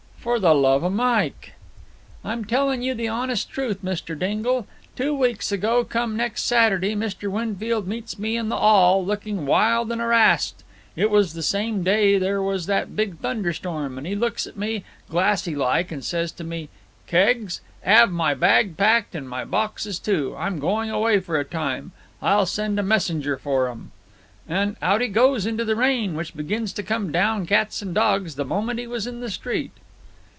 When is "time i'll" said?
21.43-22.45